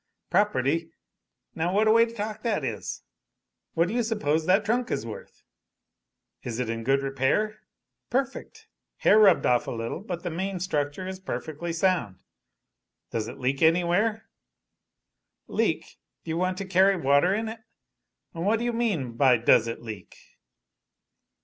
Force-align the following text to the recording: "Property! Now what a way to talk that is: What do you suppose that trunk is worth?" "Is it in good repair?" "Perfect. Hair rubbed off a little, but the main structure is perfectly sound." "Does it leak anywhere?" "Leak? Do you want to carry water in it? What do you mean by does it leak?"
"Property! 0.31 0.89
Now 1.53 1.71
what 1.75 1.87
a 1.87 1.91
way 1.91 2.05
to 2.07 2.11
talk 2.11 2.41
that 2.41 2.63
is: 2.63 3.03
What 3.75 3.87
do 3.87 3.93
you 3.93 4.01
suppose 4.01 4.47
that 4.47 4.65
trunk 4.65 4.89
is 4.89 5.05
worth?" 5.05 5.43
"Is 6.41 6.59
it 6.59 6.71
in 6.71 6.83
good 6.83 7.03
repair?" 7.03 7.59
"Perfect. 8.09 8.67
Hair 8.97 9.19
rubbed 9.19 9.45
off 9.45 9.67
a 9.67 9.71
little, 9.71 9.99
but 9.99 10.23
the 10.23 10.31
main 10.31 10.59
structure 10.59 11.05
is 11.05 11.19
perfectly 11.19 11.71
sound." 11.71 12.23
"Does 13.11 13.27
it 13.27 13.37
leak 13.37 13.61
anywhere?" 13.61 14.25
"Leak? 15.45 15.99
Do 16.23 16.29
you 16.31 16.37
want 16.37 16.57
to 16.57 16.65
carry 16.65 16.95
water 16.97 17.35
in 17.35 17.47
it? 17.49 17.59
What 18.31 18.57
do 18.57 18.65
you 18.65 18.73
mean 18.73 19.11
by 19.11 19.37
does 19.37 19.67
it 19.67 19.83
leak?" 19.83 20.17